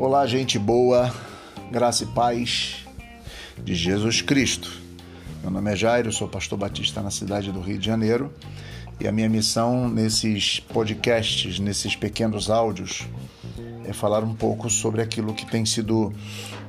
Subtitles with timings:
[0.00, 1.14] Olá, gente boa,
[1.70, 2.86] graça e paz
[3.62, 4.72] de Jesus Cristo.
[5.42, 8.32] Meu nome é Jairo, sou pastor batista na cidade do Rio de Janeiro
[8.98, 13.06] e a minha missão nesses podcasts, nesses pequenos áudios,
[13.84, 16.14] é falar um pouco sobre aquilo que tem sido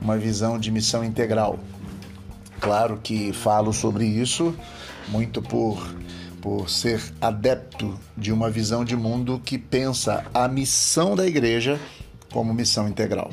[0.01, 1.57] uma visão de missão integral.
[2.59, 4.53] Claro que falo sobre isso
[5.07, 5.81] muito por
[6.41, 11.79] por ser adepto de uma visão de mundo que pensa a missão da igreja
[12.31, 13.31] como missão integral.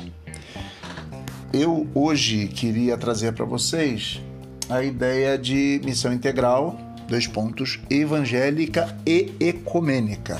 [1.51, 4.21] Eu hoje queria trazer para vocês
[4.69, 10.39] a ideia de missão integral, dois pontos, evangélica e ecumênica.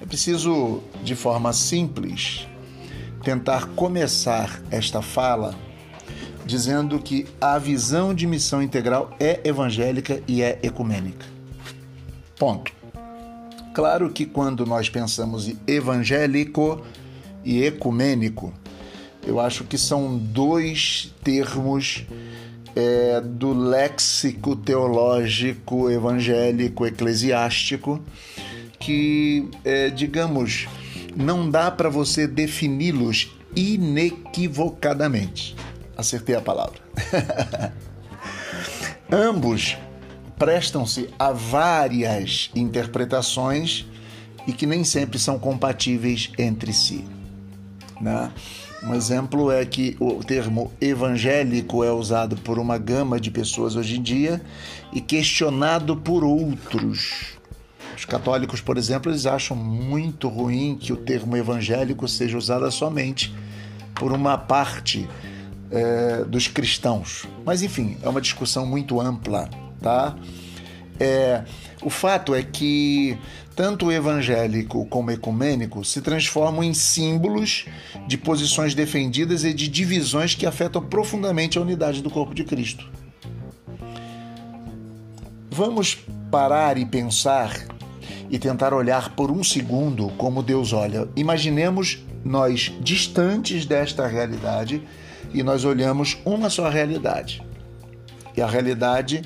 [0.00, 2.46] É preciso, de forma simples,
[3.24, 5.56] tentar começar esta fala
[6.46, 11.26] dizendo que a visão de missão integral é evangélica e é ecumênica.
[12.38, 12.72] Ponto.
[13.72, 16.84] Claro que quando nós pensamos em evangélico
[17.44, 18.52] e ecumênico,
[19.26, 22.04] eu acho que são dois termos
[22.76, 28.02] é, do léxico teológico evangélico eclesiástico
[28.78, 30.66] que, é, digamos,
[31.16, 35.54] não dá para você defini-los inequivocadamente.
[35.96, 36.80] Acertei a palavra.
[39.10, 39.76] Ambos
[40.38, 43.86] prestam-se a várias interpretações
[44.46, 47.04] e que nem sempre são compatíveis entre si.
[48.00, 48.30] Né?
[48.82, 53.98] Um exemplo é que o termo evangélico é usado por uma gama de pessoas hoje
[53.98, 54.42] em dia
[54.92, 57.34] e questionado por outros.
[57.96, 63.34] Os católicos, por exemplo, eles acham muito ruim que o termo evangélico seja usado somente
[63.94, 65.08] por uma parte
[65.70, 67.26] é, dos cristãos.
[67.44, 69.48] Mas enfim, é uma discussão muito ampla,
[69.80, 70.16] tá?
[70.98, 71.42] É,
[71.82, 73.18] o fato é que
[73.54, 77.66] tanto o evangélico como o ecumênico se transformam em símbolos
[78.06, 82.88] de posições defendidas e de divisões que afetam profundamente a unidade do corpo de Cristo.
[85.50, 85.98] Vamos
[86.30, 87.54] parar e pensar
[88.28, 91.08] e tentar olhar por um segundo como Deus olha.
[91.14, 94.82] Imaginemos nós distantes desta realidade
[95.32, 97.40] e nós olhamos uma só realidade.
[98.36, 99.22] E a realidade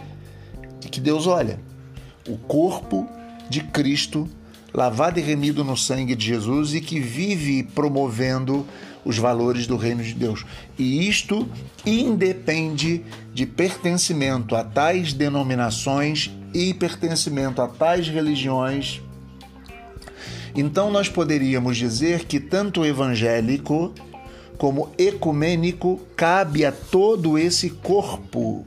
[0.90, 1.67] que Deus olha
[2.28, 3.08] o corpo
[3.48, 4.28] de Cristo,
[4.72, 8.66] lavado e remido no sangue de Jesus e que vive promovendo
[9.04, 10.44] os valores do reino de Deus.
[10.78, 11.48] E isto
[11.86, 13.02] independe
[13.32, 19.00] de pertencimento a tais denominações e pertencimento a tais religiões.
[20.54, 23.94] Então nós poderíamos dizer que tanto evangélico
[24.58, 28.66] como ecumênico cabe a todo esse corpo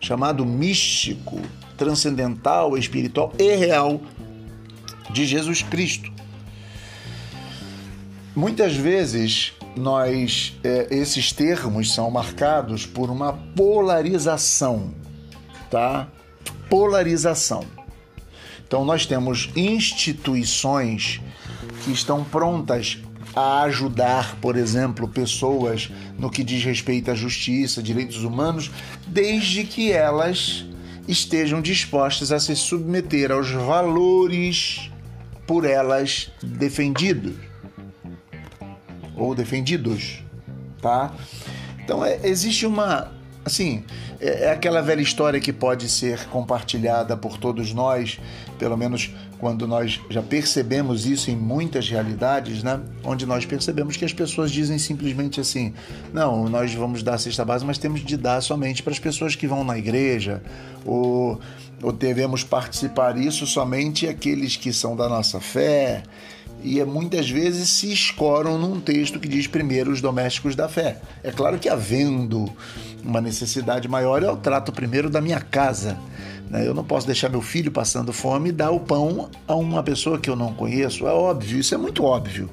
[0.00, 1.40] chamado místico
[1.76, 4.00] transcendental, espiritual e real
[5.10, 6.10] de Jesus Cristo.
[8.34, 14.94] Muitas vezes nós é, esses termos são marcados por uma polarização,
[15.70, 16.08] tá?
[16.68, 17.64] Polarização.
[18.66, 21.20] Então nós temos instituições
[21.84, 22.98] que estão prontas
[23.34, 28.70] a ajudar, por exemplo, pessoas no que diz respeito à justiça, direitos humanos,
[29.06, 30.64] desde que elas
[31.08, 34.90] estejam dispostas a se submeter aos valores
[35.46, 37.34] por elas defendidos
[39.16, 40.22] ou defendidos,
[40.80, 41.14] tá?
[41.82, 43.12] Então é, existe uma,
[43.46, 43.84] assim,
[44.20, 48.18] é, é aquela velha história que pode ser compartilhada por todos nós,
[48.58, 52.80] pelo menos quando nós já percebemos isso em muitas realidades, né?
[53.04, 55.72] Onde nós percebemos que as pessoas dizem simplesmente assim:
[56.12, 59.36] não, nós vamos dar a cesta básica, mas temos de dar somente para as pessoas
[59.36, 60.42] que vão na igreja,
[60.84, 61.40] ou,
[61.82, 66.02] ou devemos participar isso somente aqueles que são da nossa fé.
[66.62, 71.00] E muitas vezes se escoram num texto que diz primeiro os domésticos da fé.
[71.22, 72.50] É claro que havendo
[73.04, 75.96] uma necessidade maior, eu trato primeiro da minha casa
[76.50, 76.66] né?
[76.66, 80.18] Eu não posso deixar meu filho passando fome e dar o pão a uma pessoa
[80.18, 81.06] que eu não conheço.
[81.06, 82.50] É óbvio, isso é muito óbvio.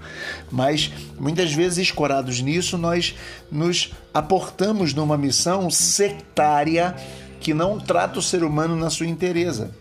[0.51, 3.15] Mas muitas vezes, escorados nisso, nós
[3.51, 6.95] nos aportamos numa missão sectária
[7.39, 9.71] que não trata o ser humano na sua inteireza.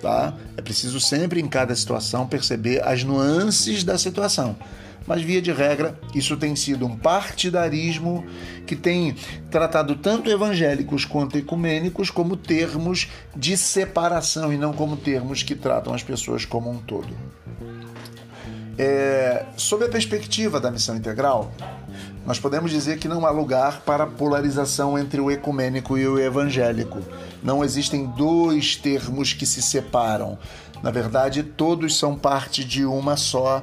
[0.00, 0.34] Tá?
[0.56, 4.56] É preciso sempre, em cada situação, perceber as nuances da situação
[5.06, 8.24] mas via de regra, isso tem sido um partidarismo
[8.66, 9.16] que tem
[9.50, 15.92] tratado tanto evangélicos quanto ecumênicos como termos de separação e não como termos que tratam
[15.92, 17.08] as pessoas como um todo.
[18.78, 21.52] É, sob a perspectiva da missão integral,
[22.26, 27.00] nós podemos dizer que não há lugar para polarização entre o ecumênico e o evangélico.
[27.42, 30.38] Não existem dois termos que se separam.
[30.82, 33.62] Na verdade, todos são parte de uma só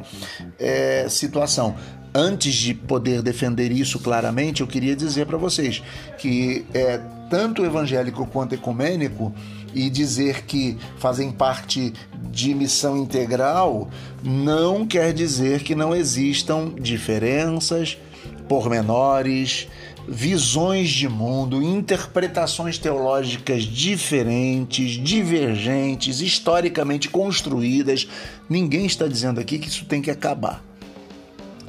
[0.59, 1.75] é, situação.
[2.13, 5.83] antes de poder defender isso claramente, eu queria dizer para vocês
[6.17, 6.99] que é
[7.29, 9.33] tanto evangélico quanto ecumênico
[9.73, 11.93] e dizer que fazem parte
[12.31, 13.89] de missão integral
[14.23, 17.97] não quer dizer que não existam diferenças,
[18.47, 19.67] pormenores,
[20.07, 28.07] visões de mundo, interpretações teológicas diferentes, divergentes, historicamente construídas.
[28.49, 30.63] Ninguém está dizendo aqui que isso tem que acabar.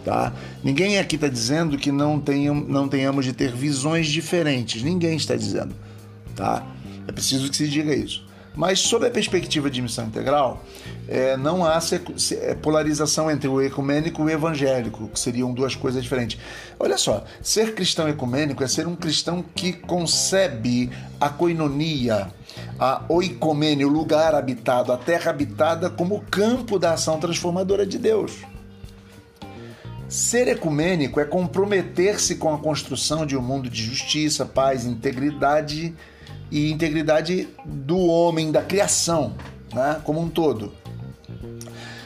[0.05, 0.33] Tá?
[0.63, 4.83] Ninguém aqui está dizendo que não, tenham, não tenhamos de ter visões diferentes.
[4.83, 5.75] Ninguém está dizendo.
[6.37, 6.65] Tá?
[7.07, 8.28] É preciso que se diga isso.
[8.59, 10.65] Mas, sob a perspectiva de missão integral,
[11.07, 11.79] é, não há
[12.33, 16.41] é, polarização entre o ecumênico e o evangélico, que seriam duas coisas diferentes.
[16.77, 20.91] Olha só, ser cristão ecumênico é ser um cristão que concebe
[21.21, 22.33] a coinonia,
[22.81, 28.39] a oicomênia, o lugar habitado, a terra habitada, como campo da ação transformadora de Deus.
[30.09, 35.95] Ser ecumênico é comprometer-se com a construção de um mundo de justiça, paz, integridade e
[36.51, 39.35] integridade do homem, da criação,
[39.73, 40.73] né, como um todo.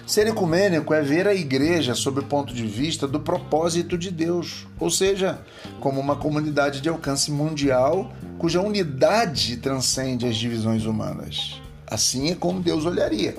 [0.06, 4.66] Ser ecumênico é ver a igreja sob o ponto de vista do propósito de Deus,
[4.78, 5.40] ou seja,
[5.80, 11.60] como uma comunidade de alcance mundial cuja unidade transcende as divisões humanas.
[11.86, 13.36] Assim é como Deus olharia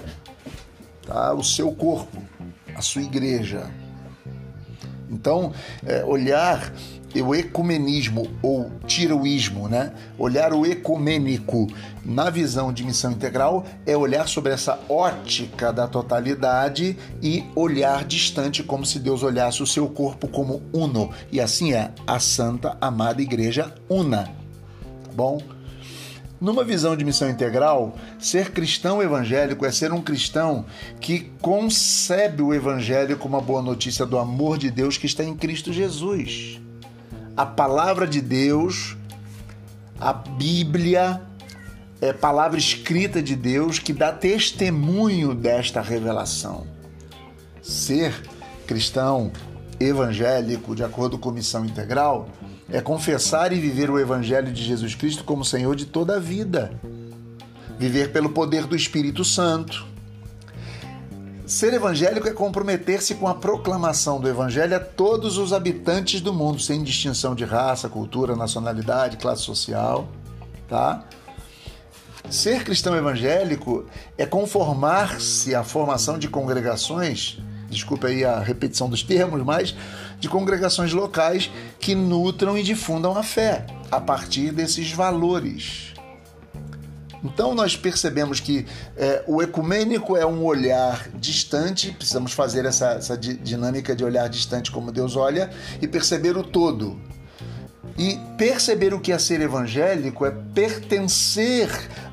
[1.05, 1.33] tá?
[1.33, 2.21] o seu corpo,
[2.75, 3.69] a sua igreja.
[5.13, 5.53] Então,
[5.85, 6.73] é, olhar
[7.21, 9.93] o ecumenismo ou tiroísmo, né?
[10.17, 11.67] Olhar o ecumênico
[12.03, 18.63] na visão de missão integral é olhar sobre essa ótica da totalidade e olhar distante
[18.63, 21.11] como se Deus olhasse o seu corpo como uno.
[21.31, 24.23] E assim é a santa amada igreja una.
[25.03, 25.52] Tá bom?
[26.43, 30.65] Numa visão de missão integral, ser cristão evangélico é ser um cristão
[30.99, 35.35] que concebe o evangelho como uma boa notícia do amor de Deus que está em
[35.35, 36.61] Cristo Jesus
[37.35, 38.95] a palavra de Deus,
[39.99, 41.21] a Bíblia,
[41.99, 46.67] é palavra escrita de Deus que dá testemunho desta revelação.
[47.61, 48.13] Ser
[48.67, 49.31] cristão
[49.79, 52.29] evangélico, de acordo com missão integral,
[52.69, 56.71] é confessar e viver o evangelho de Jesus Cristo como Senhor de toda a vida.
[57.77, 59.93] Viver pelo poder do Espírito Santo
[61.45, 66.59] Ser evangélico é comprometer-se com a proclamação do evangelho a todos os habitantes do mundo,
[66.59, 70.07] sem distinção de raça, cultura, nacionalidade, classe social,
[70.69, 71.03] tá?
[72.29, 73.85] Ser cristão evangélico
[74.17, 77.39] é conformar-se à formação de congregações,
[77.73, 79.75] desculpe aí a repetição dos termos, mas
[80.19, 85.93] de congregações locais que nutram e difundam a fé a partir desses valores.
[87.23, 88.65] Então nós percebemos que
[88.97, 94.71] é, o ecumênico é um olhar distante, precisamos fazer essa, essa dinâmica de olhar distante
[94.71, 95.49] como Deus olha
[95.81, 96.99] e perceber o todo.
[97.97, 101.69] E perceber o que é ser evangélico é pertencer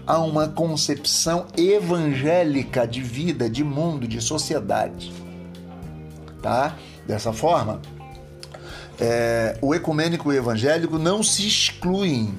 [0.06, 5.10] a uma concepção evangélica de vida, de mundo, de sociedade.
[6.40, 6.76] Tá?
[7.06, 7.80] Dessa forma,
[8.98, 12.34] é, o ecumênico e o evangélico não se excluem,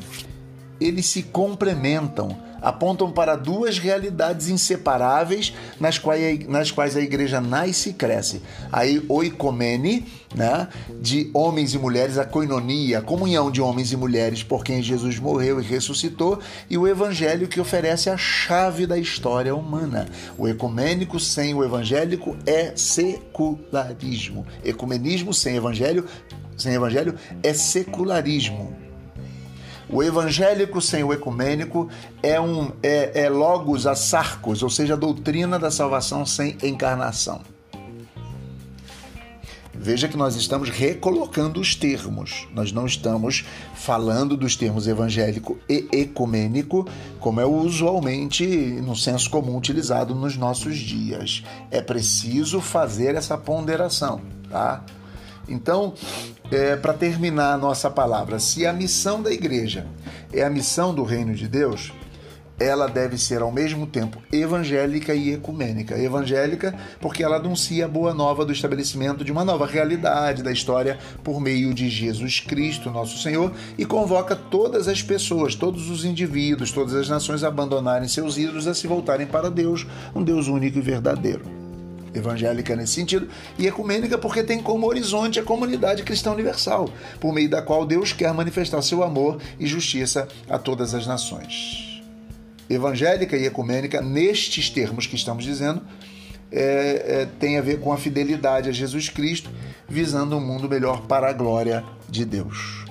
[0.82, 7.90] eles se complementam apontam para duas realidades inseparáveis nas quais, nas quais a igreja nasce
[7.90, 8.42] e cresce.
[8.72, 10.68] Aí, oikomene, né,
[11.02, 15.18] de homens e mulheres, a koinonia, a comunhão de homens e mulheres por quem Jesus
[15.18, 20.08] morreu e ressuscitou, e o evangelho que oferece a chave da história humana.
[20.38, 24.46] O ecumênico sem o evangélico é secularismo.
[24.64, 26.06] Ecumenismo sem evangelho,
[26.56, 28.91] sem evangelho é secularismo.
[29.92, 31.90] O evangélico sem o ecumênico
[32.24, 37.42] é, um, é, é logos a sarcos, ou seja, a doutrina da salvação sem encarnação.
[39.74, 42.48] Veja que nós estamos recolocando os termos.
[42.54, 43.44] Nós não estamos
[43.74, 46.88] falando dos termos evangélico e ecumênico,
[47.20, 51.44] como é usualmente no senso comum utilizado nos nossos dias.
[51.72, 54.86] É preciso fazer essa ponderação, tá?
[55.50, 55.96] Então,
[56.52, 59.88] é, para terminar a nossa palavra, se a missão da igreja
[60.34, 61.94] é a missão do reino de Deus,
[62.60, 65.98] ela deve ser ao mesmo tempo evangélica e ecumênica.
[65.98, 71.00] Evangélica porque ela anuncia a boa nova do estabelecimento de uma nova realidade da história
[71.24, 76.72] por meio de Jesus Cristo, nosso Senhor, e convoca todas as pessoas, todos os indivíduos,
[76.72, 80.78] todas as nações a abandonarem seus ídolos, a se voltarem para Deus, um Deus único
[80.78, 81.61] e verdadeiro
[82.14, 83.28] evangélica nesse sentido,
[83.58, 86.90] e ecumênica porque tem como horizonte a comunidade cristã universal,
[87.20, 92.02] por meio da qual Deus quer manifestar seu amor e justiça a todas as nações.
[92.70, 95.82] Evangélica e ecumênica, nestes termos que estamos dizendo,
[96.52, 99.50] é, é, tem a ver com a fidelidade a Jesus Cristo,
[99.88, 102.86] visando um mundo melhor para a glória de Deus.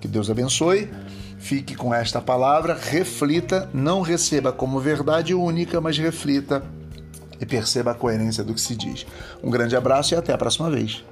[0.00, 0.90] Que Deus abençoe.
[1.38, 6.62] Fique com esta palavra, reflita, não receba como verdade única, mas reflita
[7.42, 9.04] e perceba a coerência do que se diz.
[9.42, 11.04] Um grande abraço e até a próxima vez.